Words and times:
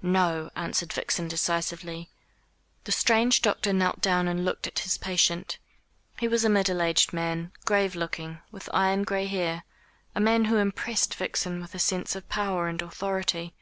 "No," 0.00 0.48
answered 0.56 0.94
Vixen 0.94 1.28
decisively. 1.28 2.08
The 2.84 2.92
strange 2.92 3.42
doctor 3.42 3.74
knelt 3.74 4.00
down 4.00 4.26
and 4.26 4.42
looked 4.42 4.66
at 4.66 4.78
his 4.78 4.96
patient. 4.96 5.58
He 6.18 6.26
was 6.26 6.46
a 6.46 6.48
middle 6.48 6.80
aged 6.80 7.12
man, 7.12 7.52
grave 7.66 7.94
looking, 7.94 8.40
with 8.50 8.70
iron 8.72 9.02
gray 9.04 9.26
hair 9.26 9.64
a 10.14 10.18
man 10.20 10.46
who 10.46 10.56
impressed 10.56 11.14
Vixen 11.14 11.60
with 11.60 11.74
a 11.74 11.78
sense 11.78 12.16
of 12.16 12.26
power 12.30 12.68
and 12.68 12.80
authority. 12.80 13.52